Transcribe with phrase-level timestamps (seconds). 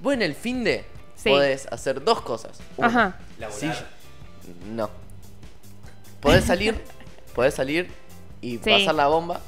[0.00, 0.84] Vos en el fin de
[1.16, 1.30] Sí.
[1.30, 2.58] podés hacer dos cosas.
[2.76, 3.18] Una, Ajá.
[4.70, 4.90] no.
[6.20, 6.80] Podés salir,
[7.34, 7.88] podés salir
[8.40, 8.70] y Sí.
[8.70, 9.40] pasar la bomba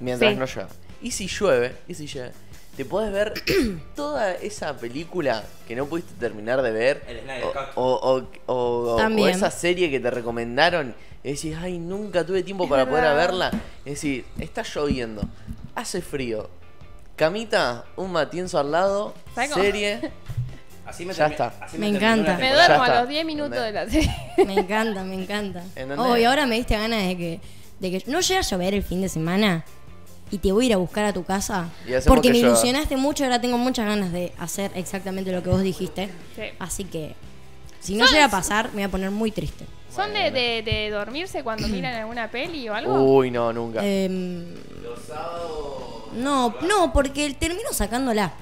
[0.00, 0.38] mientras Sí.
[0.38, 0.68] no llueva.
[1.02, 2.32] Y si llueve, y si llueve,
[2.76, 3.34] te podés ver
[3.96, 7.02] toda esa película que no pudiste terminar de ver.
[7.06, 10.94] El Snyder o, o- o- o- esa serie que te recomendaron.
[11.22, 13.50] Y decís, ay, nunca tuve tiempo para poder verla.
[13.84, 15.22] Es decir, está lloviendo,
[15.74, 16.48] hace frío.
[17.20, 19.12] Camita, un matienzo al lado,
[19.52, 20.00] serie.
[20.86, 21.46] Así me Ya termi- está.
[21.60, 22.32] así Me terminó encanta.
[22.32, 22.66] la Me temporada.
[22.66, 23.00] duermo a está.
[23.00, 24.16] los 10 minutos de la serie.
[24.46, 25.62] Me encanta, me encanta.
[25.76, 25.98] ¿Entendés?
[25.98, 27.40] Oh, y ahora me diste ganas de que,
[27.78, 29.64] de que no llega a llover el fin de semana
[30.30, 31.68] y te voy a ir a buscar a tu casa.
[31.86, 32.54] Y hacemos Porque que me llueva.
[32.54, 36.08] ilusionaste mucho y ahora tengo muchas ganas de hacer exactamente lo que vos dijiste.
[36.34, 36.42] Sí.
[36.58, 37.14] Así que
[37.80, 39.66] si no llega a pasar, me voy a poner muy triste.
[39.94, 42.94] ¿Son de, de, de dormirse cuando miran alguna peli o algo?
[43.18, 43.84] Uy, no, nunca.
[43.84, 45.84] Em, Los sábados.
[46.14, 48.32] No, no, porque termino sacándola.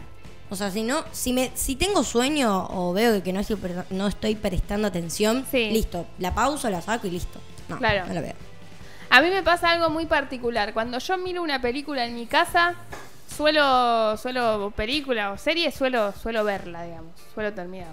[0.51, 3.85] O sea, si no, si me, si tengo sueño o veo que no estoy, pre-
[3.91, 5.71] no estoy prestando atención, Sí.
[5.71, 7.39] listo, la pauso, la saco y listo.
[7.69, 8.07] No, Claro.
[8.07, 8.35] no la veo.
[9.11, 10.73] A mí me pasa algo muy particular.
[10.73, 12.75] Cuando yo miro una película en mi casa,
[13.35, 17.93] suelo, suelo película o serie, suelo, suelo verla, digamos, suelo terminar.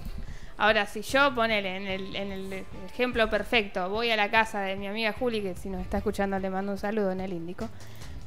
[0.57, 4.77] Ahora, si yo ponele en el, en el ejemplo perfecto, voy a la casa de
[4.77, 7.67] mi amiga Juli, que si nos está escuchando le mando un saludo en el Índico,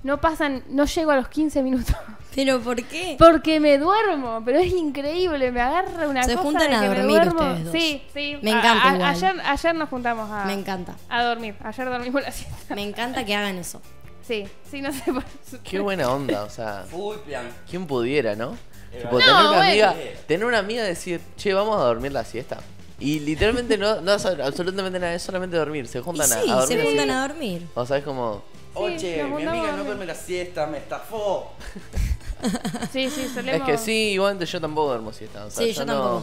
[0.03, 1.95] no pasan, no llego a los 15 minutos.
[2.35, 3.17] ¿Pero por qué?
[3.19, 6.89] Porque me duermo, pero es increíble, me agarra una Se cosa juntan de a que
[6.89, 7.41] me dormir duermo.
[7.41, 7.73] ustedes dos.
[7.73, 8.39] Sí, sí.
[8.43, 9.11] Me encanta a- igual.
[9.11, 10.95] Ayer, ayer nos juntamos a, Me encanta.
[11.09, 12.75] a dormir, ayer dormimos la siesta.
[12.75, 13.83] Me encanta que hagan eso.
[14.23, 15.25] Sí, sí, no sé por
[15.65, 16.85] Qué buena onda, o sea.
[16.89, 17.47] Full plan.
[17.69, 18.53] ¿Quién pudiera, no?
[18.93, 19.63] Eh, Tipo, no, tener una bueno.
[19.63, 19.95] amiga,
[20.27, 22.59] tener una amiga y decir, che, vamos a dormir la siesta.
[23.01, 25.87] Y literalmente no, no absolutamente nada, es solamente dormir.
[25.89, 26.79] Se Y juntan a- sí, a, dormir.
[26.79, 27.67] se juntan a dormir.
[27.75, 28.45] O sea, es como.
[28.79, 31.53] Oye, mi amiga no duerme la siesta, me estafó.
[32.93, 33.69] Sí, sí, solemos.
[33.69, 35.47] Es que sí, igualmente yo tampoco duermo siesta.
[35.47, 36.23] O sea, Sí, yo no- tampoco.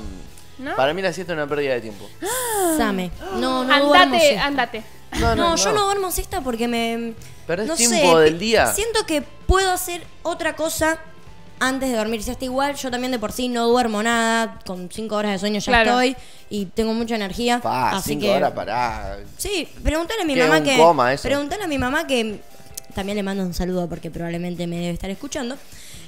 [0.59, 0.75] ¿No?
[0.78, 2.08] Para mí la siesta es una pérdida de tiempo.
[2.78, 3.12] Same.
[3.34, 4.84] No, no duermo andate, andate.
[5.20, 7.13] No, yo no duermo siesta porque me.
[7.46, 8.68] Pero es no tiempo sé, del día.
[8.68, 10.97] Siento que puedo hacer otra cosa
[11.59, 12.46] antes de dormir siesta.
[12.46, 14.59] Igual yo también de por sí no duermo nada.
[14.66, 16.00] Con cinco horas de sueño ya Claro.
[16.00, 16.16] estoy
[16.50, 17.59] y tengo mucha energía.
[17.59, 18.31] Pa, así cinco que.
[18.31, 19.18] horas para.
[19.38, 20.78] Sí, pregúntale a mi ¿Qué, mamá que.
[20.78, 21.24] coma eso?
[21.24, 22.40] Pregúntale a mi mamá que.
[22.95, 25.56] También le mando un saludo porque probablemente me debe estar escuchando.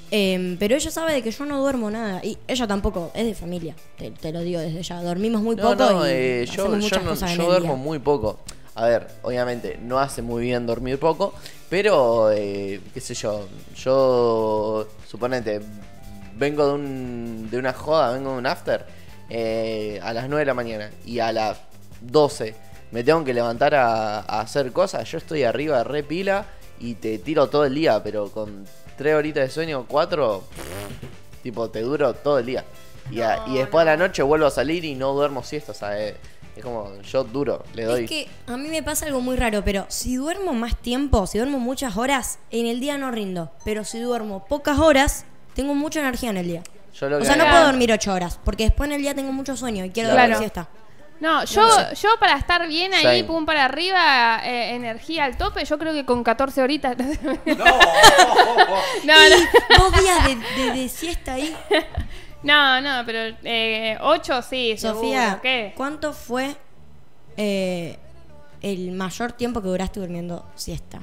[0.09, 2.23] Em, pero ella sabe de que yo no duermo nada.
[2.23, 3.75] Y ella tampoco, es de familia.
[3.97, 5.01] Te, te lo digo desde ya.
[5.03, 7.83] Dormimos muy No, poco no, y eh, yo, yo, no- yo duermo día.
[7.83, 8.39] muy poco.
[8.75, 11.33] A ver, obviamente, no hace muy bien dormir poco,
[11.67, 15.61] pero, eh, qué sé yo, yo, suponete,
[16.37, 18.85] vengo de, un, de una joda, vengo de un after,
[19.31, 21.57] eh, a las 9 de la mañana y a las
[22.01, 22.53] 12
[22.91, 26.45] me tengo que levantar a, a hacer cosas, yo estoy arriba de re pila
[26.79, 28.65] y te tiro todo el día, pero con
[28.97, 30.43] 3 horitas de sueño, 4,
[31.43, 32.65] tipo, te duro todo el día.
[33.11, 35.75] Y, a- y después de la noche vuelvo a salir y no duermo siesta, o
[35.75, 36.15] sea, es,
[36.55, 38.03] es como yo duro, le doy.
[38.03, 41.37] Es que a mí me pasa algo muy raro, pero si duermo más tiempo, si
[41.37, 43.51] duermo muchas horas, en el día no rindo.
[43.63, 46.63] Pero si duermo pocas horas, tengo mucha energía en el día.
[46.99, 49.31] Yo lo O sea, no puedo dormir ocho horas, porque después en el día tengo
[49.31, 50.21] mucho sueño y quiero Claro.
[50.33, 50.67] dormir siesta.
[51.19, 51.67] No, yo,
[51.99, 56.05] yo para estar bien ahí, pum para arriba, eh, energía al tope, yo creo que
[56.05, 56.95] con 14 horitas.
[56.97, 57.05] no,
[57.45, 57.65] No.
[59.03, 61.55] no, Y dos días de, de- de siesta ahí.
[62.43, 65.39] no, no, pero eh, 8 sí, Sofía.
[65.41, 65.73] ¿Qué?
[65.75, 66.55] ¿cuánto fue
[67.35, 67.97] eh,
[68.61, 71.01] el mayor tiempo que duraste durmiendo siesta?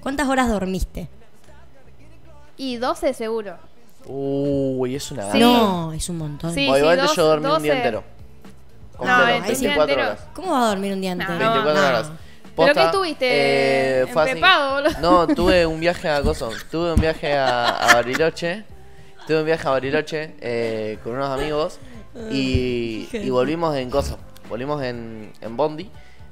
[0.00, 1.08] ¿Cuántas horas dormiste?
[2.56, 3.56] Y 12 seguro.
[4.06, 5.38] Uy, es una Sí.
[5.38, 6.52] No, es un montón.
[6.54, 6.68] Sí.
[6.68, 7.76] O igual dos- yo dormí un día 12.
[7.86, 8.04] entero.
[9.04, 10.02] No, Completo, el día 24 entero.
[10.02, 10.18] horas.
[10.34, 11.38] ¿Cómo vas a dormir un día entero?
[11.38, 11.80] 24 No.
[11.88, 12.10] horas.
[12.42, 14.06] ¿Pero Posta, qué estuviste?
[14.12, 14.30] fue así.
[14.32, 14.82] ¿Empepado?
[15.00, 16.50] No, tuve un viaje a Coso.
[16.70, 18.64] Tuve un viaje a, a Bariloche.
[19.26, 21.78] Tuve un viaje a Bariloche eh, con unos amigos.
[22.30, 24.18] Y, y volvimos en Coso.
[24.48, 25.90] Volvimos en, en Bondi.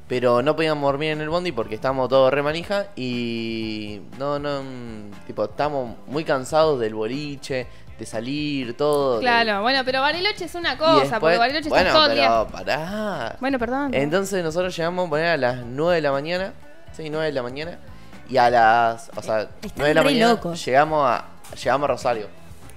[0.08, 2.88] Pero no podíamos dormir en el Bondi porque estábamos todos re manija.
[2.96, 4.62] Y no, no.
[4.62, 7.66] mm, Tipo, estamos muy cansados del boliche,
[8.00, 9.16] de salir, todo.
[9.16, 12.46] de- Claro, bueno, pero Bariloche es una cosa, después- porque Bariloche bueno, está todo día.
[12.50, 13.36] pará.
[13.40, 13.94] Bueno, perdón.
[13.94, 16.52] Entonces nosotros llegamos a poner a las 9 de la mañana.
[16.92, 17.78] Sí, 9 de la mañana.
[18.28, 19.10] Y a las.
[19.16, 20.64] O sea, Están 9 de la mañana locos.
[20.64, 21.24] llegamos a.
[21.62, 22.26] Llegamos a Rosario.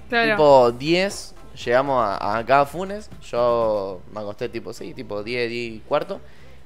[0.08, 0.30] claro.
[0.32, 1.34] Tipo 10,
[1.64, 3.08] llegamos a, a acá a Funes.
[3.30, 6.20] Yo me acosté tipo, sí, tipo 10, 10 y cuarto.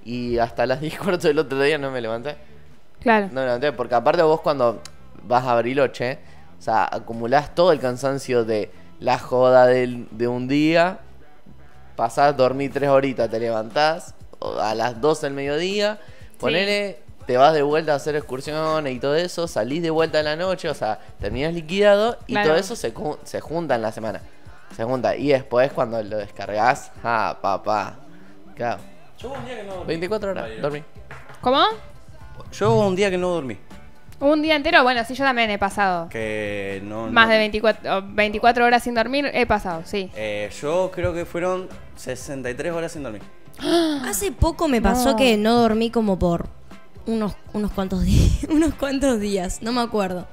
[0.04, 2.36] Y hasta las 10 y cuarto del otro día no me levanté.
[3.00, 3.26] claro.
[3.28, 4.80] No me levanté, porque aparte vos cuando
[5.22, 6.18] vas a Bariloche,
[6.58, 8.70] o sea, acumulás todo el cansancio de
[9.00, 10.98] la joda del- de un día,
[11.96, 14.14] pasás, dormir tres horitas, te levantás
[14.60, 15.98] a las 12 del mediodía,
[16.38, 20.22] ponele, te vas de vuelta a hacer excursiones y todo eso, salís de vuelta a
[20.22, 22.48] la noche, o sea, terminás liquidado y Claro.
[22.50, 22.92] todo eso se,
[23.24, 24.20] se junta en la semana.
[24.76, 25.16] Se junta.
[25.16, 27.96] Y después cuando lo descargas, ah, papá.
[28.54, 28.80] Claro.
[29.18, 29.86] Yo hubo un día que no dormí.
[29.88, 30.84] 24 horas, dormí.
[31.40, 31.62] ¿Cómo?
[32.52, 33.58] Yo hubo un día que no dormí.
[34.20, 36.08] Un día entero, bueno, sí, yo también he pasado.
[36.08, 37.06] Que no.
[37.08, 40.10] Más no- de 24, o 24 horas sin dormir he pasado, sí.
[40.16, 43.22] Eh, yo creo que fueron 63 horas sin dormir.
[44.04, 45.16] Hace poco me pasó No.
[45.16, 46.48] que no dormí como por
[47.06, 48.44] unos, unos cuantos días.
[48.50, 50.26] unos cuantos días, no me acuerdo.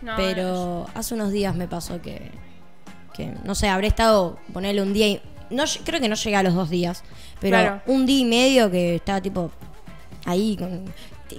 [0.00, 2.30] No, pero hace unos días me pasó que,
[3.14, 5.22] que no sé, habré estado, ponerle un día y...
[5.50, 7.02] No, creo que no llegué a los dos días,
[7.40, 7.82] pero Claro.
[7.86, 9.50] un día y medio que estaba tipo
[10.26, 10.84] ahí con,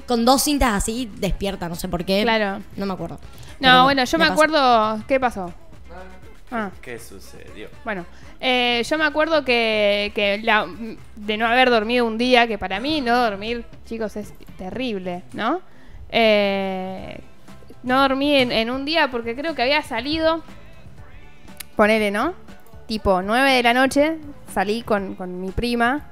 [0.07, 2.21] con dos cintas así despierta, no sé por qué.
[2.23, 2.61] Claro.
[2.75, 3.15] No me acuerdo.
[3.59, 4.33] No, Pero bueno, yo me pasó.
[4.33, 5.03] acuerdo.
[5.07, 5.53] ¿Qué pasó?
[6.51, 7.69] Ah, ¿Qué sucedió?
[7.83, 8.05] bueno.
[8.39, 10.67] Eh, yo me acuerdo que, que la-
[11.15, 15.61] de no haber dormido un día, que para mí no dormir, chicos, es terrible, ¿no?
[16.09, 17.19] Eh,
[17.83, 20.43] no dormí en, en un día porque creo que había salido,
[21.75, 22.33] ponele, ¿no?
[22.87, 24.17] Tipo 9 de la noche,
[24.53, 26.11] salí con, con mi prima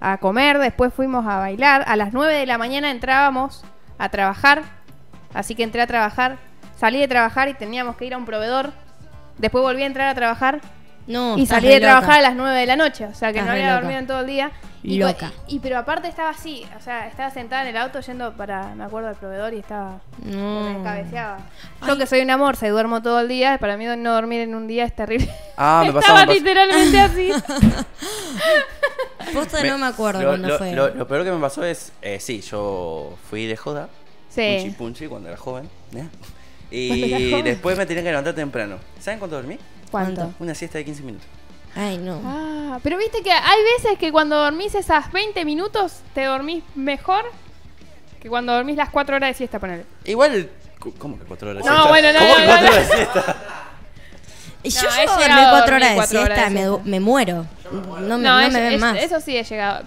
[0.00, 3.62] a comer, después fuimos a bailar, a las 9 de la mañana entrábamos
[3.98, 4.62] a trabajar,
[5.34, 6.38] así que entré a trabajar,
[6.78, 8.72] salí de trabajar y teníamos que ir a un proveedor,
[9.38, 10.60] después volví a entrar a trabajar
[11.06, 11.86] No, y salí de loca.
[11.92, 14.06] trabajar a las 9 de la noche, o sea que Estás no había dormido en
[14.06, 14.50] todo el día.
[14.82, 15.30] Y, Loca.
[15.46, 18.74] y- y- pero aparte estaba así, o sea, estaba sentada en el auto yendo para,
[18.74, 20.00] me acuerdo, al proveedor y estaba...
[20.24, 20.78] No.
[20.78, 21.36] Me cabeceaba.
[21.86, 24.54] Yo que soy una morsa y duermo todo el día, para mí no dormir en
[24.54, 25.30] un día es terrible.
[25.58, 26.38] Ah, me pasó, Estaba me pasó.
[26.38, 27.30] literalmente así.
[29.34, 30.72] Posta no me acuerdo lo, cuándo lo- fue.
[30.72, 33.88] Lo, lo peor que me pasó es, eh, sí, yo fui de joda.
[34.34, 34.74] Punchi Sí.
[34.78, 35.68] punchi cuando era joven.
[35.94, 36.06] ¿eh?
[36.72, 37.44] Y era joven.
[37.44, 38.76] después me tenía que levantar temprano.
[39.00, 39.58] ¿Saben cuánto dormí?
[39.90, 40.32] ¿Cuánto?
[40.38, 41.26] Una siesta de 15 minutos.
[41.74, 42.20] Ay, no.
[42.24, 47.24] Ah, pero viste que hay veces que cuando dormís esas 20 minutos te dormís mejor
[48.20, 49.84] que cuando dormís las 4 horas de siesta, ponele.
[50.04, 50.48] Igual,
[50.98, 51.88] ¿cómo que 4 horas de No, siesta?
[51.90, 52.72] bueno, no, ¿Cómo no, que no, 4 no.
[52.72, 53.36] horas de siesta?
[54.62, 56.82] Y No, yo llego a dormir cuatro horas de cuatro horas siesta, de me, siesta.
[56.90, 57.46] me muero.
[57.72, 58.96] No, me, No, no eso, me ven es- más.
[58.98, 59.84] eso sí he llegado.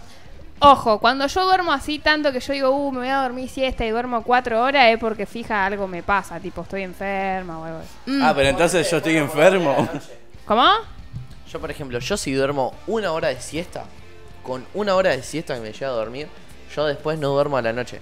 [0.59, 3.85] Ojo, cuando yo duermo así tanto que yo digo, uh, me voy a dormir siesta
[3.85, 7.79] y duermo 4 horas, es porque fija algo me pasa, tipo estoy enferma o algo
[7.79, 7.89] así.
[8.11, 8.23] Mm.
[8.23, 9.89] Ah, pero entonces yo estoy enfermo.
[10.45, 10.65] ¿Cómo?
[11.51, 13.83] Yo, por ejemplo, yo si duermo una hora de siesta,
[14.41, 16.27] con una hora de siesta que me llega a dormir,
[16.75, 17.99] yo después no duermo a la noche.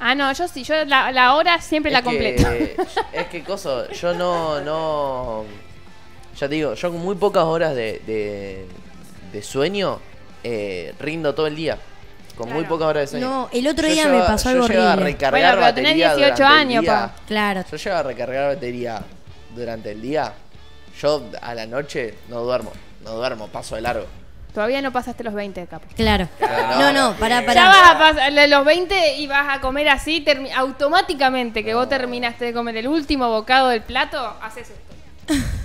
[0.00, 2.42] Ah, no, yo sí, yo la, la hora siempre la completo.
[2.48, 2.76] que,
[3.12, 5.44] es que coso, yo no, no.
[6.38, 8.66] Ya te digo, yo con muy pocas horas de, de,
[9.32, 10.00] de sueño
[10.44, 11.78] eh, rindo todo el día.
[12.36, 13.28] Con muy pocas horas de sueño.
[13.28, 15.12] No, el otro Yo día me a- pasó yo algo llego a horrible.
[15.12, 16.92] recargar Bueno, pero tenés batería 18 durante el años, día.
[16.92, 17.14] pa.
[17.26, 17.64] Claro.
[17.70, 19.02] Yo llego a recargar batería
[19.54, 20.32] durante el día.
[21.00, 22.72] Yo a la noche no duermo.
[23.04, 24.06] No duermo, paso de largo.
[24.54, 25.86] Todavía no pasaste los 20, capo.
[25.96, 26.28] Claro.
[26.38, 27.66] Claro, No, no, no, pará, Ya pará.
[27.66, 30.24] vas a pasar los 20 y vas a comer así,
[30.54, 35.42] automáticamente que vos terminaste de comer el último bocado del plato, haces esto.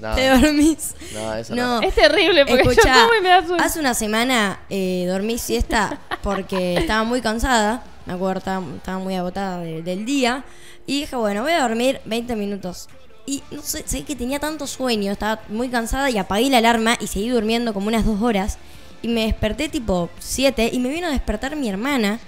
[0.00, 0.94] No, Te dormís.
[1.12, 1.80] no eso no.
[1.80, 1.86] No.
[1.86, 3.62] Es terrible porque Escuchá, yo como y me da sueño.
[3.62, 7.84] hace una semana eh, dormí siesta porque estaba muy cansada.
[8.06, 10.44] Me acuerdo, estaba, estaba muy agotada de- del día.
[10.86, 12.88] Y dije, bueno, voy a dormir 20 minutos.
[13.26, 16.96] Y no sé, sé que tenía tanto sueño, estaba muy cansada y apagué la alarma
[16.98, 18.58] y seguí durmiendo como unas dos horas.
[19.02, 22.18] Y me desperté tipo 7 y me vino a despertar mi hermana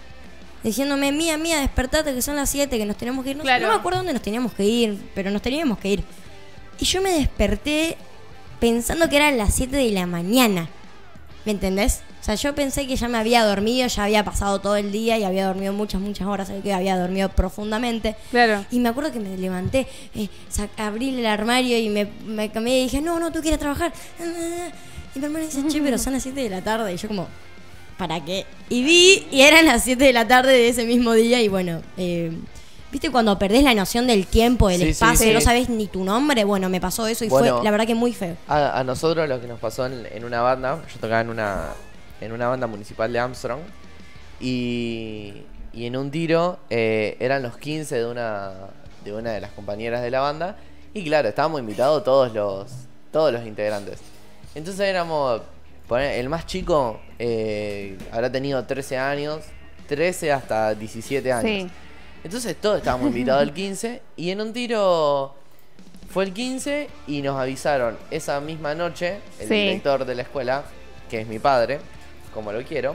[0.63, 3.37] diciéndome, mía, mía, despertate que son las 7, que nos tenemos que ir.
[3.37, 6.05] No, sé, no me acuerdo dónde nos teníamos que ir, pero nos teníamos que ir.
[6.79, 7.97] Y yo me desperté
[8.61, 10.69] pensando que eran las 7 de la mañana.
[11.45, 12.03] ¿Me entendés?
[12.21, 15.19] O sea, yo pensé que ya me había dormido, ya había pasado todo el día
[15.19, 18.15] y había dormido muchas, muchas horas, así que había dormido profundamente.
[18.31, 18.65] Claro.
[18.71, 20.29] Y me acuerdo que me levanté, eh,
[20.77, 23.93] abrí el armario y me, me cambié y dije, no, no, tú quieres trabajar.
[25.15, 26.95] Y mi hermana dice, che, pero son las 7 de la tarde.
[26.95, 27.27] Y yo como,
[27.99, 28.47] ¿para qué?
[28.69, 31.83] Y vi y eran las 7 de la tarde de ese mismo día y bueno,
[31.97, 32.31] eh,
[32.93, 35.35] ¿viste cuando perdés la noción del tiempo, del Sí, sí, espacio, sí.
[35.35, 36.45] no sabes ni tu nombre?
[36.45, 37.57] Bueno, me pasó eso y Bueno.
[37.57, 38.37] fue la verdad que muy feo.
[38.47, 41.71] A, a nosotros lo que nos pasó en, en una banda, yo tocaba en una,
[42.21, 43.61] en una banda municipal de Armstrong
[44.41, 48.51] y, y en un tiro eh, eran los 15 de una,
[49.05, 50.57] de una de las compañeras de la banda
[50.95, 52.71] y claro, estábamos invitados todos los,
[53.11, 53.99] todos los integrantes.
[54.55, 55.41] Entonces éramos,
[55.89, 59.41] poné- el más chico eh, habrá tenido 13 años,
[59.89, 61.45] 13 hasta 17 años.
[61.71, 61.71] Sí.
[62.25, 65.35] Entonces todos estábamos invitados al 15 y en un tiro
[66.11, 69.55] fue el 15 y nos avisaron esa misma noche, el Sí.
[69.55, 70.63] director de la escuela,
[71.11, 71.81] que es mi padre,
[72.33, 72.95] como lo quiero,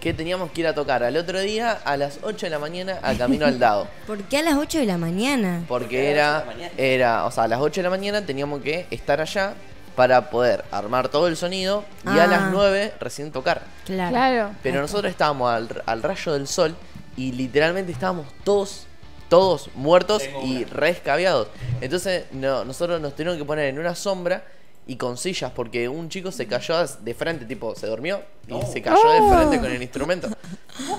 [0.00, 2.98] que teníamos que ir a tocar al otro día a las 8 de la mañana
[3.02, 3.88] a camino al Dado.
[4.06, 5.64] ¿Por qué a las 8 de la mañana?
[5.68, 6.44] Porque era,
[6.76, 9.54] era, o sea, a las 8 de la mañana teníamos que estar allá
[9.96, 12.26] para poder armar todo el sonido y a Ah.
[12.26, 13.62] las 9 recién tocar.
[13.84, 14.10] Claro.
[14.10, 14.50] Claro.
[14.62, 16.74] Pero nosotros estábamos al, al rayo del sol
[17.16, 18.86] y literalmente estábamos todos
[19.28, 21.46] todos muertos y rescabeados.
[21.80, 24.42] Entonces no, nosotros nos tuvimos que poner en una sombra
[24.88, 28.82] y con sillas porque un chico se cayó de frente, tipo, se durmió y se
[28.82, 30.28] cayó de frente con el instrumento.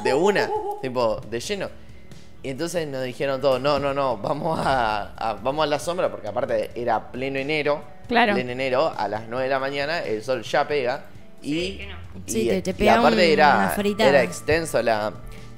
[0.01, 0.49] De una,
[0.81, 1.69] tipo, de lleno.
[2.41, 6.09] Y entonces nos dijeron todos, no, no, no, vamos a, a- vamos a la sombra,
[6.09, 7.83] porque aparte era pleno enero.
[8.07, 8.33] Claro.
[8.33, 11.03] Pleno enero, a las 9 de la mañana, el sol ya pega.
[11.41, 12.21] Y, no.
[12.27, 15.11] y, Sí, te- te y pega aparte un- una era, era extenso la,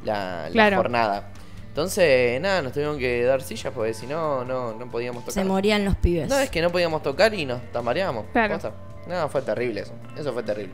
[0.04, 0.78] la, la Claro.
[0.78, 1.30] jornada.
[1.70, 5.34] Entonces, nada, nos tuvieron que dar sillas porque si no, no, no podíamos tocar.
[5.34, 6.30] Se morían los pibes.
[6.30, 8.26] No, es que no podíamos tocar y nos tamareábamos.
[8.32, 8.54] Claro.
[8.54, 8.72] Posta.
[9.08, 9.94] No, fue terrible eso.
[10.16, 10.72] Eso fue terrible.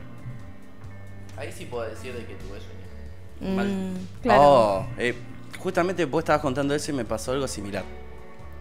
[1.36, 3.64] Ahí sí puedo decir de que tuve sueño.
[3.64, 4.42] Mm, Claro.
[4.42, 5.14] Oh, eh,
[5.58, 7.84] justamente vos estabas contando eso y me pasó algo similar.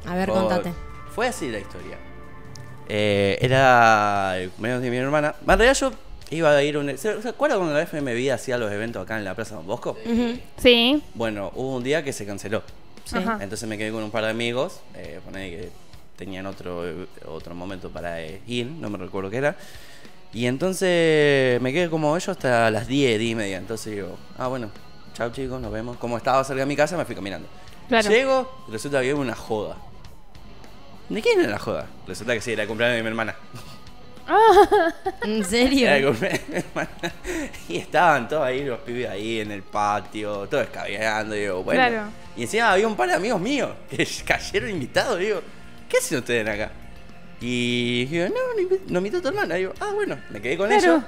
[0.05, 0.71] a ver, Por- contate.
[1.13, 1.97] Fue así la historia.
[2.87, 5.35] Eh, era el cumpleaños de mi hermana.
[5.41, 5.91] En realidad yo
[6.31, 6.97] iba a ir un...
[6.97, 9.97] ¿Se se acuerdan cuando la FMV hacía los eventos acá en la Plaza Don Bosco?
[10.57, 11.01] Sí.
[11.13, 12.63] Bueno, hubo un día que se canceló.
[13.05, 13.17] sí.
[13.39, 15.69] Entonces me quedé con un par de amigos, eh, poné que
[16.15, 16.83] tenían otro,
[17.25, 19.55] otro momento para eh, ir, no me recuerdo qué era.
[20.33, 23.57] Y entonces me quedé como ellos hasta las 10, 10 y media.
[23.57, 24.69] Entonces digo, ah, bueno,
[25.13, 25.97] chao chicos, nos vemos.
[25.97, 27.47] Como estaba cerca de mi casa, me fui caminando.
[27.87, 28.09] Claro.
[28.09, 29.77] Llego, resulta que había una joda.
[31.09, 31.87] ¿De quién era la joda?
[32.05, 33.35] Resulta que sí, era el cumpleaños de mi hermana.
[35.23, 35.87] ¿En serio?
[35.89, 36.13] Era.
[37.69, 41.35] Y estaban todos ahí, los pibes ahí en el patio, todos escabeando.
[41.35, 41.79] Digo, bueno.
[41.79, 42.03] Claro.
[42.35, 45.19] Y encima había un par de amigos míos que cayeron invitados.
[45.19, 45.41] Digo,
[45.87, 46.71] ¿qué hacen ustedes acá?
[47.41, 49.55] Y digo, no, no invi- no invitó a tu hermana.
[49.55, 50.83] Digo, ah, bueno, me quedé con Claro.
[50.83, 51.03] ellos.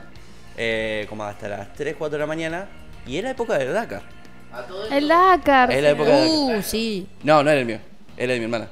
[0.58, 2.68] eh, como hasta las 3, 4 de la mañana.
[3.06, 4.04] Y era época de Dakar.
[4.54, 5.70] A todo El Dakar.
[5.70, 7.08] De Uh, sí.
[7.24, 7.80] No, no era el mío.
[8.18, 8.68] Era el de mi hermana.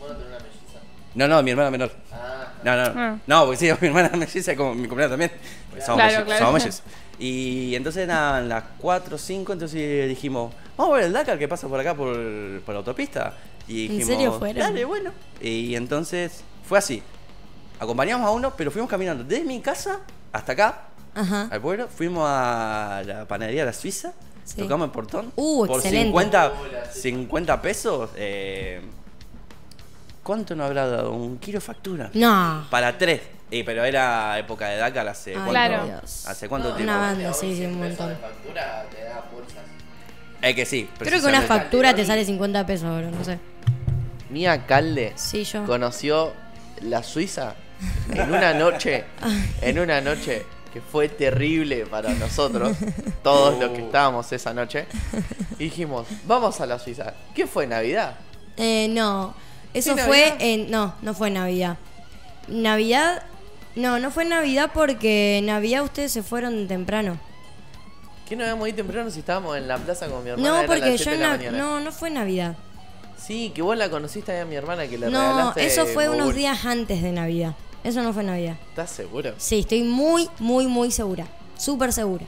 [0.00, 0.80] Bueno, tener una melliza.
[1.14, 1.92] No, no, mi hermana menor.
[2.12, 3.18] Ah, No, no, Ah.
[3.26, 5.32] no, porque sí, mi hermana melliza como mi cumpleaños también.
[5.70, 6.46] Porque Somos, Claro, mellizos, claro.
[6.46, 6.82] somos mellizos.
[7.18, 11.48] Y entonces eran las 4 o 5, entonces dijimos, vamos a ver el Dakar que
[11.48, 12.14] pasa por acá por,
[12.60, 13.32] por la autopista.
[13.66, 14.58] Y ¿En dijimos, serio fueron?
[14.58, 15.12] dale, bueno.
[15.40, 17.02] Y entonces fue así.
[17.80, 20.82] Acompañamos a uno, pero fuimos caminando desde mi casa hasta acá,
[21.14, 21.48] Ajá.
[21.50, 21.88] al pueblo.
[21.88, 24.12] Fuimos a la panadería La Suiza,
[24.44, 24.58] Sí.
[24.58, 25.32] tocamos el portón.
[25.36, 26.08] Uh, por excelente.
[26.08, 26.52] 50,
[26.92, 28.10] 50 pesos.
[28.16, 28.82] eh,
[30.26, 31.12] ¿Cuánto nos habrá dado?
[31.12, 32.10] Un kilo de factura.
[32.14, 32.66] No.
[32.68, 33.20] Para tres.
[33.48, 35.50] Y, pero era época de Dakar hace Ay, cuánto.
[35.52, 36.00] Claro.
[36.02, 36.92] ¿Hace cuánto Una tiempo?
[36.94, 38.08] banda, sí, sí, un montón.
[38.08, 39.62] de factura te da bolsas.
[40.42, 40.88] Es que sí.
[40.98, 43.08] Creo que una factura te sale 50 pesos, bro.
[43.12, 43.38] No sé.
[44.30, 45.64] Mi alcalde Sí, yo.
[45.64, 46.32] conoció
[46.82, 47.54] la Suiza
[48.12, 49.04] en una noche,
[49.62, 52.76] en una noche que fue terrible para nosotros,
[53.22, 54.86] todos los que estábamos esa noche.
[55.60, 57.14] Y dijimos, vamos a la Suiza.
[57.32, 58.16] ¿Qué fue Navidad?
[58.56, 59.45] Eh, no.
[59.76, 60.36] Eso ¿Sí, fue Navidad?
[60.40, 60.70] en.
[60.70, 61.76] No, no fue Navidad.
[62.48, 63.22] Navidad.
[63.74, 67.18] No, no fue Navidad porque Navidad ustedes se fueron temprano.
[68.28, 70.62] ¿Qué nos íbamos a ir temprano si estábamos en la plaza con mi hermana?
[70.62, 71.58] No, porque las yo 7 de en la la- mañana.
[71.58, 72.56] No, no fue Navidad.
[73.18, 75.66] Sí, que vos la conociste a mi hermana que le No, regalaste.
[75.66, 76.38] eso fue unos Google.
[76.38, 77.54] días antes de Navidad.
[77.84, 78.56] Eso no fue Navidad.
[78.70, 79.32] ¿Estás seguro?
[79.38, 81.26] Sí, estoy muy, muy, muy segura.
[81.56, 82.24] Súper segura.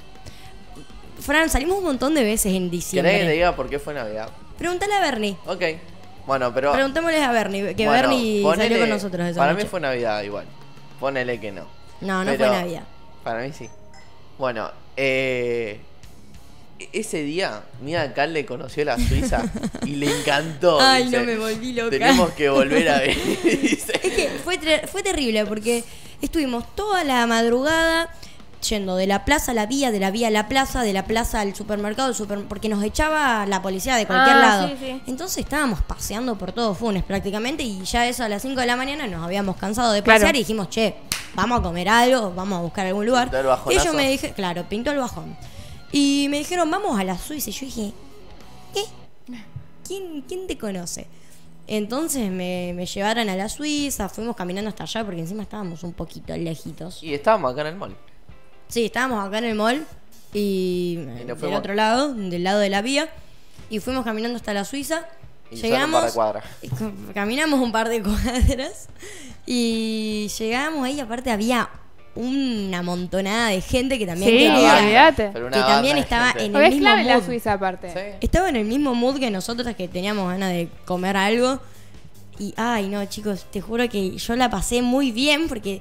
[1.21, 3.33] Fran, salimos un montón de veces en ¿Querés que te diciembre.
[3.33, 4.29] diga por qué fue Navidad?
[4.57, 5.37] Pregúntale a Bernie.
[5.47, 5.63] Ok.
[6.29, 6.73] Bueno, pero.
[6.73, 9.65] Preguntémosle a Bernie, que bueno, Bernie ponele- salió con nosotros esa Para noche.
[9.65, 10.45] mí fue Navidad igual.
[11.01, 11.65] Ponele que no.
[12.03, 12.83] No, no Pero fue Navidad.
[13.25, 13.69] Para mí sí.
[14.39, 15.81] Bueno, eh,
[16.93, 19.43] ese día mi alcalde conoció la Suiza
[19.85, 20.79] y le encantó.
[20.83, 21.91] Ay, dice, no me volví loca.
[21.91, 23.11] Tenemos que volver a ver.
[23.45, 25.83] Es que fue, fue terrible porque
[26.23, 28.13] estuvimos toda la madrugada
[28.61, 31.05] yendo de la plaza a la vía, de la vía a la plaza, de la
[31.05, 34.69] plaza al supermercado, del super- porque nos echaba la policía de cualquier Ah, lado.
[34.69, 35.03] sí, sí.
[35.07, 38.77] Entonces estábamos paseando por todo Funes prácticamente y ya eso a las 5 de la
[38.77, 40.19] mañana nos habíamos cansado de Claro.
[40.21, 40.95] pasear y dijimos, che,
[41.35, 43.31] vamos a comer algo, vamos a buscar algún lugar.
[43.31, 45.37] Pintó el Y ellos me dijeron, claro, pintó el bajón.
[45.93, 47.51] Y me dijeron, vamos a la Suiza.
[47.51, 47.93] Y yo dije,
[48.75, 48.83] ¿qué?
[49.87, 51.07] ¿Quién, quién te conoce?
[51.67, 55.93] Entonces me, me llevaron a la Suiza, fuimos caminando hasta allá porque encima estábamos un
[55.93, 57.03] poquito lejitos.
[57.03, 57.97] Y estábamos acá en el mall.
[58.69, 59.87] Sí, estábamos acá en el mall
[60.33, 61.59] y, Y nos del fuimos.
[61.59, 63.09] otro lado, del lado de la vía,
[63.71, 65.03] y fuimos caminando hasta la Suiza.
[65.51, 66.45] Y llegamos, un par de cuadras.
[67.15, 68.89] caminamos un par de cuadras
[69.47, 71.71] y llegamos ahí, aparte había
[72.15, 74.37] una montonada de gente que también Sí,
[75.17, 77.25] que también estaba en el mismo clave la mood.
[77.25, 77.93] Suiza aparte.
[77.93, 78.19] Sí.
[78.21, 81.61] Estaba en el mismo mood que nosotros que teníamos ganas de comer algo.
[82.39, 85.81] Y, ay, no, chicos, te juro que yo la pasé muy bien porque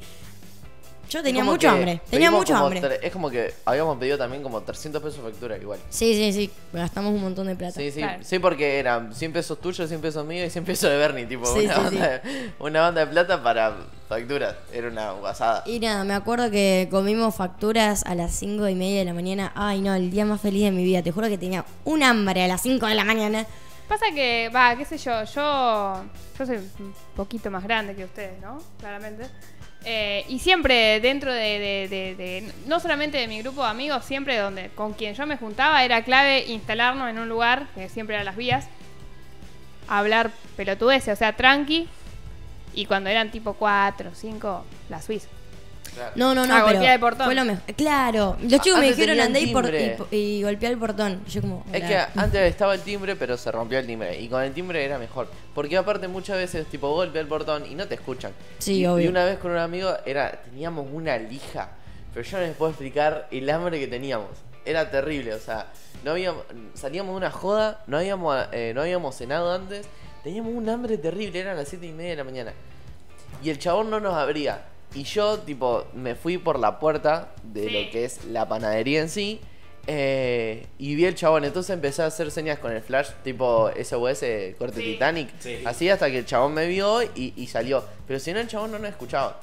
[1.10, 2.02] yo tenía mucho hambre.
[2.10, 2.82] Tenía mucho hambre.
[2.82, 5.80] tre- Es como que habíamos pedido también como 300 pesos factura igual.
[5.90, 6.52] Sí, sí, sí.
[6.74, 7.80] Gastamos un montón de plata.
[7.80, 8.24] Sí, sí, Claro.
[8.24, 11.46] sí, porque eran 100 pesos tuyos, 100 pesos míos y 100 pesos de Bernie, tipo
[11.46, 12.22] Sí, una, sí, banda De,
[12.60, 13.76] una banda de plata para
[14.10, 14.56] facturas.
[14.74, 15.64] Era una guasada.
[15.66, 19.52] Y nada, me acuerdo que comimos facturas a las 5 y media de la mañana.
[19.56, 21.02] Ay, no, el día más feliz de mi vida.
[21.04, 23.46] Te juro que tenía un hambre a las 5 de la mañana.
[23.88, 26.04] Pasa que, va, qué sé yo, yo,
[26.38, 28.62] yo soy un poquito más grande que ustedes, ¿no?
[28.82, 29.24] Claramente.
[29.86, 34.94] Eh, y siempre dentro de, no solamente de mi grupo de amigos, siempre donde con
[34.94, 38.68] quien yo me juntaba era clave instalarnos en un lugar, que siempre eran las vías,
[39.88, 41.88] hablar pelotudeces, o sea, tranqui.
[42.74, 45.30] Y cuando eran tipo 4, 5, la Suiza.
[45.98, 46.12] Claro.
[46.16, 47.26] No, no, no, Ah, pero golpear el portón.
[47.26, 47.64] fue lo mejor.
[47.76, 50.06] Claro, los chicos me Antes dijeron tenían andé y, por, y, timbre.
[50.12, 51.26] y golpeé el portón.
[51.28, 51.66] Yo como...
[51.74, 51.88] Es hola.
[52.14, 54.20] que antes estaba el timbre, pero se rompió el timbre.
[54.22, 55.28] Y con el timbre era mejor.
[55.56, 58.32] Porque aparte muchas veces, tipo, golpea el portón y no te escuchan.
[58.60, 59.06] Sí, y, obvio.
[59.06, 61.70] Y una vez con un amigo, era teníamos una lija.
[62.14, 64.30] Pero yo no les puedo explicar el hambre que teníamos.
[64.66, 65.68] Era terrible, o sea,
[66.04, 69.86] no habíamos, salíamos de una joda, no habíamos, eh, no habíamos cenado antes.
[70.24, 72.54] Teníamos un hambre terrible, eran las 7 y media de la mañana.
[73.44, 74.66] Y el chabón no nos abría.
[74.96, 77.70] Y yo, tipo, me fui por la puerta de Sí.
[77.70, 79.40] lo que es la panadería en sí.
[79.90, 81.46] eh, y vi el chabón.
[81.46, 84.22] Entonces empecé a hacer señas con el flash, tipo SOS,
[84.58, 84.92] corte Sí.
[84.94, 85.30] Titanic.
[85.40, 85.60] Sí.
[85.66, 87.86] Así hasta que el chabón me vio y, y salió.
[88.06, 89.40] Pero si no, el chabón no nos escuchaba.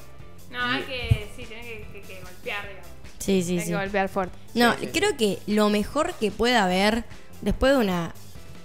[0.51, 2.89] No, Y- hay que, sí, tenés que, que- que golpear, digamos.
[3.19, 3.71] Sí, sí, Tenés sí.
[3.71, 4.37] que golpear fuerte.
[4.55, 7.05] No, Sí, sí, creo que lo mejor que puede haber
[7.41, 8.13] después de una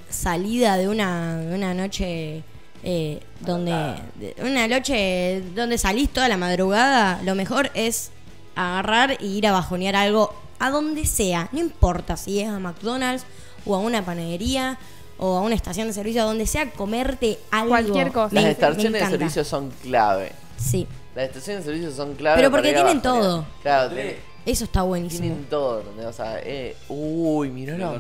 [0.10, 2.44] salida de una, de una noche
[2.84, 3.72] eh, donde
[4.16, 8.12] de una noche donde salís toda la madrugada, lo mejor es
[8.56, 13.26] agarrar y ir a bajonear algo a donde sea, no importa si es a McDonald's
[13.66, 14.78] o a una panadería
[15.18, 17.70] o a una estación de servicio, a donde sea comerte algo.
[17.70, 18.34] Cualquier cosa.
[18.36, 20.32] Las Me- estaciones de servicio son clave.
[20.58, 22.38] Sí, Las estaciones de servicio son clave.
[22.38, 23.46] Pero porque tienen todo.
[23.62, 25.22] Claro, tienen, eso está buenísimo.
[25.24, 25.82] tienen todo.
[25.82, 26.06] ¿entendés?
[26.08, 28.00] O sea, eh, uy, mirá Lo la.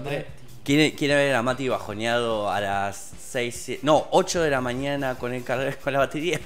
[0.69, 5.33] ¿Quiere, quiere ver a Mati bajoneado a las 6, no, 8 de la mañana con
[5.33, 5.43] el
[5.83, 6.39] con la batería,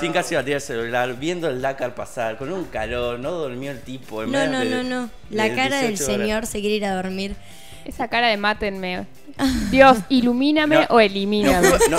[0.00, 4.22] sin casi batería celular, viendo el Dakar pasar, con un calor, no durmió el tipo.
[4.22, 5.10] en No, no, de- no, no.
[5.28, 6.22] La de cara del 18 horas.
[6.22, 7.36] señor se quiere ir a dormir.
[7.84, 9.06] Esa cara de mátenme.
[9.70, 11.68] Dios, ilumíname No, o elimíname.
[11.90, 11.98] No-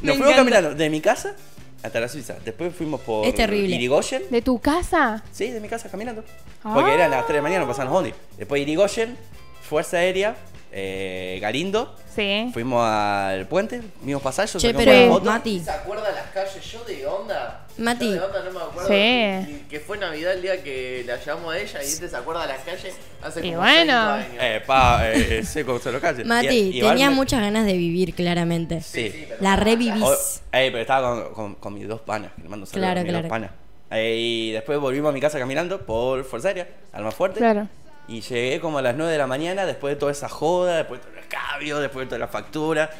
[0.00, 1.34] Me Nos fuimos caminando de mi casa
[1.82, 2.36] hasta la Suiza.
[2.44, 3.74] Después fuimos por Es terrible.
[3.74, 4.22] Irigoyen.
[4.30, 5.22] ¿De tu casa?
[5.32, 6.24] Sí, de mi casa caminando.
[6.62, 6.72] Ah.
[6.74, 8.14] Porque eran las 3 de la mañana, pasaron los bondi.
[8.36, 9.16] Después Irigoyen,
[9.62, 10.36] Fuerza Aérea,
[10.70, 11.96] eh, Galindo.
[12.14, 12.50] Sí.
[12.52, 14.60] Fuimos al puente, mismos pasajes.
[14.60, 15.20] Che, pero.
[15.20, 16.64] Mati, ¿Se acuerdan las calles?
[16.64, 17.61] Yo de onda.
[17.78, 18.06] Mati.
[18.06, 18.88] Yo de onda no me acuerdo.
[18.88, 18.94] Sí.
[18.94, 22.42] Que, que fue Navidad el día que la llamamos a ella y este se acuerda
[22.42, 23.98] de las calles hace Y como bueno.
[23.98, 24.26] años.
[24.40, 26.24] Eh, pa, eh, eh, seco, se lo calle.
[26.24, 28.80] Mati, Y- Barney- muchas ganas de vivir, claramente.
[28.82, 29.26] Sí.
[29.40, 30.02] La revivís.
[30.02, 30.12] O-
[30.52, 33.02] eh, pero estaba con, con- con mis dos panas, que le mando saludos Claro, a
[33.04, 33.22] mis claro.
[33.24, 33.50] dos panas.
[33.90, 37.38] Eh, y después volvimos a mi casa caminando por Fuerza Aérea, al más fuerte.
[37.38, 37.68] Claro.
[38.08, 41.00] Y llegué como a las 9 de la mañana, después de toda esa joda, después
[41.00, 42.90] de todo el escabio, después de toda la factura.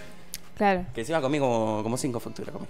[0.56, 0.85] Claro.
[0.94, 2.52] Que encima comí como, como cinco facturas.
[2.52, 2.66] Comí.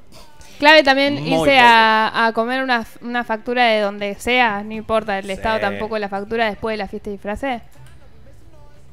[0.62, 5.18] Clave también Muy irse a, a comer una, una factura de donde sea, no importa,
[5.18, 5.32] el Sí.
[5.32, 7.62] Estado tampoco la factura después de la fiesta de disfraces.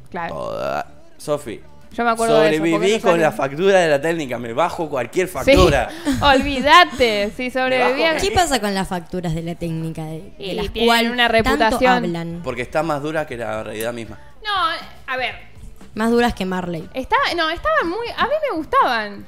[0.09, 0.33] Claro.
[0.33, 0.87] Toda.
[1.19, 2.57] Sofi, Yo me acuerdo de eso.
[2.57, 5.33] sobreviví eso con la factura de la técnica, me bajo cualquier Sí.
[5.33, 5.89] factura.
[6.23, 8.13] Olvídate, si sobrevivía.
[8.13, 8.25] bajo.
[8.25, 10.05] ¿Qué pasa con las facturas de la técnica?
[10.05, 11.91] De, de las cuales una tanto reputación.
[11.93, 12.41] hablan.
[12.43, 14.17] Porque está más dura que la realidad misma.
[14.43, 15.35] No, a ver,
[15.93, 16.89] Más duras que Marley.
[16.95, 18.07] Estaba, no, estaban muy.
[18.17, 19.25] A mí me gustaban.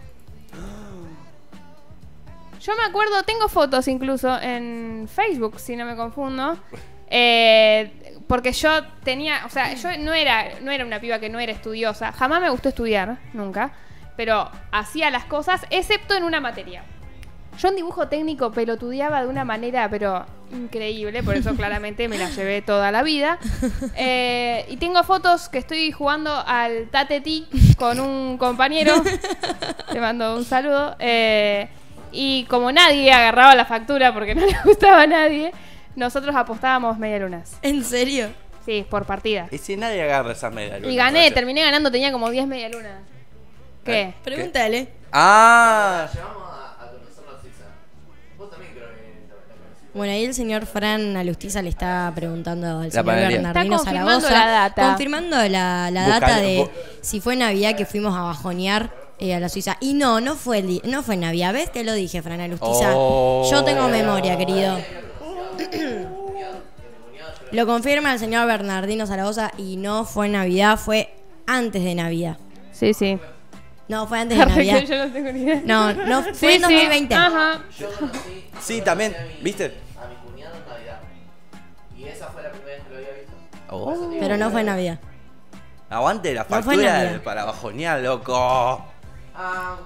[2.62, 6.58] Yo me acuerdo, tengo fotos incluso en Facebook, si no me confundo.
[7.10, 8.70] Eh, porque yo
[9.04, 12.12] tenía, o sea, yo no era, no era una piba que no era estudiosa.
[12.12, 13.72] Jamás me gustó estudiar, nunca.
[14.16, 16.84] Pero hacía las cosas, excepto en una materia.
[17.58, 22.30] Yo en dibujo técnico pelotudeaba de una manera, pero increíble, por eso claramente me la
[22.30, 23.40] llevé toda la vida.
[23.96, 28.94] Eh, y tengo fotos que estoy jugando al Tateti con un compañero.
[29.92, 30.96] Te mando un saludo.
[31.00, 31.68] Eh,
[32.12, 35.52] y como nadie agarraba la factura porque no le gustaba a nadie,
[35.96, 37.58] nosotros apostábamos media lunas.
[37.62, 38.30] ¿En serio?
[38.66, 39.48] Sí, por partida.
[39.52, 40.88] Y si nadie agarra esa medalla.
[40.88, 42.94] Y gané, terminé ganando, tenía como 10 media lunas.
[43.84, 44.14] ¿Qué?
[44.24, 44.90] Pregúntale.
[45.12, 47.64] Ah, Llevamos a, a conocer la Suiza.
[48.38, 48.96] Vos también creo que
[49.28, 49.98] la, la conociste.
[49.98, 53.06] Bueno, ahí el señor Fran Alustiza le está preguntando al señor.
[53.06, 54.46] Bernardino Está confirmando Zaragoza.
[54.46, 54.88] la data.
[54.90, 56.70] Confirmando la, la data de
[57.02, 58.92] si fue Navidad que fuimos a bajonear
[59.22, 59.78] eh, a la Suiza.
[59.80, 61.54] Y no, no fue, el no fue Navidad.
[61.54, 61.72] ¿Ves?
[61.72, 62.92] Te lo dije, Fran Alustiza.
[62.96, 63.48] Oh.
[63.50, 64.78] Yo tengo memoria, querido.
[67.52, 71.14] Lo confirma el señor Bernardino Zaragoza y no fue Navidad, fue
[71.48, 72.38] antes de Navidad.
[72.72, 73.20] Sí, sí.
[73.90, 74.80] No, fue antes de Navidad.
[74.84, 75.62] Yo no tengo ni idea.
[75.66, 76.62] No, no, fue Sí, en sí.
[76.62, 77.14] 2020.
[77.16, 77.62] Ajá.
[77.78, 78.46] Yo conocí.
[78.62, 79.66] Sí, también, ¿viste?
[80.02, 81.00] A mi cuñado en Navidad.
[81.98, 83.34] Y esa fue la primera vez que lo había visto.
[83.70, 84.12] Oh.
[84.18, 85.00] Pero no fue Navidad.
[85.90, 87.16] aguante la factura.
[87.18, 88.86] Ah, para bajonear, loco.
[89.36, 89.78] Ah,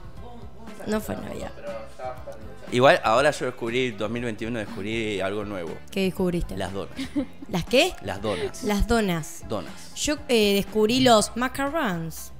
[0.88, 1.52] No fue Navidad.
[1.56, 2.46] Pero estabas perdido.
[2.72, 5.78] Igual ahora yo descubrí, 2021 descubrí algo nuevo.
[5.92, 6.58] ¿Qué descubriste?
[6.58, 6.96] Las donas.
[7.50, 7.94] ¿Las qué?
[8.02, 8.64] Las donas.
[8.64, 9.44] Las donas.
[9.48, 9.94] donas.
[9.96, 12.32] Yo eh, descubrí los macarons.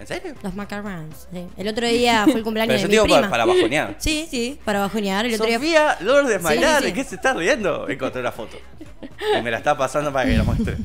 [0.00, 0.34] ¿En serio?
[0.42, 1.28] Los macarons.
[1.32, 1.46] sí.
[1.56, 3.30] El otro día fue el cumpleaños Pero de yo mi digo prima.
[3.30, 3.94] para, para bajonear.
[4.00, 5.26] Sí, sí, para bajonear.
[5.26, 6.84] El otro día Sofía Lourdes Mailá, sí, sí.
[6.86, 7.88] ¿de qué se está riendo?
[7.88, 8.56] Encontré la foto.
[9.38, 10.76] Y me la está pasando para que la muestre.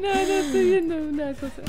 [0.00, 1.62] No, no estoy viendo una cosa.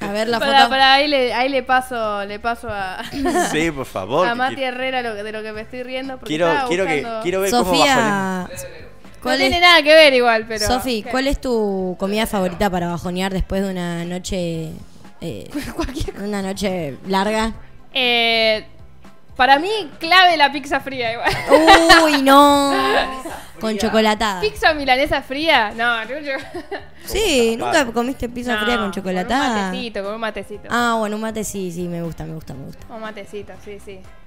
[0.00, 0.70] A ver la Para, foto.
[0.70, 3.02] para, ahí le, ahí le paso, le paso a,
[3.52, 4.26] Sí, por favor.
[4.26, 6.14] a que Mati quiero- Herrera lo, que- de lo que me estoy riendo.
[6.18, 8.50] porque Quiero, quiero, que, buscando- quiero ver cómo bajonear.
[8.50, 8.68] Sofía.
[9.04, 10.66] No ¿Cuál tiene nada que ver igual, pero.
[10.66, 11.04] Sofi.
[11.08, 14.72] ¿cuál es tu comida favorita para bajonear después de una noche.
[15.20, 15.48] Eh,
[16.24, 17.52] una noche larga?
[17.94, 18.66] Eh,
[19.36, 21.32] para mí, clave la pizza fría igual.
[22.04, 22.72] Uy, no.
[23.60, 24.40] Con chocolatada.
[24.40, 25.70] ¿Pizza milanesa fría?
[25.76, 26.36] No, yo- yo-
[27.04, 29.66] Sí, nunca comiste pizza No, fría con Con un chocolatada.
[29.66, 30.68] matecito, con un matecito.
[30.70, 32.86] Ah, bueno, un mate sí, sí, me gusta, me gusta, me gusta.
[32.92, 34.00] Un matecito, sí, sí.